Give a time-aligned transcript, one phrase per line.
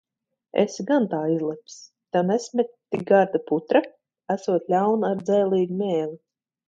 [0.61, 1.75] Esi gan tā izlepis.
[2.17, 3.83] Tev nesmeķ tik garda putra?
[4.37, 6.19] Esot ļauna, ar dzēlīgu mēli.